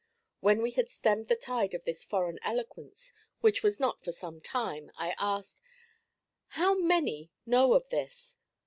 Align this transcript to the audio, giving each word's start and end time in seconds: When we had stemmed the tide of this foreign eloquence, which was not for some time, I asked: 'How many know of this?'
When 0.39 0.63
we 0.63 0.71
had 0.71 0.89
stemmed 0.89 1.27
the 1.27 1.35
tide 1.35 1.75
of 1.75 1.83
this 1.85 2.03
foreign 2.03 2.39
eloquence, 2.41 3.13
which 3.41 3.61
was 3.61 3.79
not 3.79 4.03
for 4.03 4.11
some 4.11 4.41
time, 4.41 4.91
I 4.97 5.13
asked: 5.19 5.61
'How 6.47 6.73
many 6.73 7.29
know 7.45 7.73
of 7.75 7.89
this?' 7.89 8.35